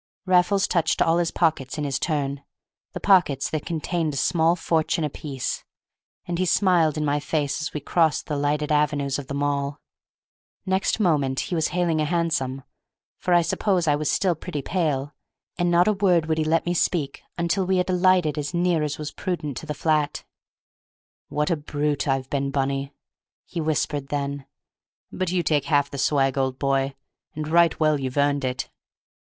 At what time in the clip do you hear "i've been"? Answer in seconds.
22.07-22.49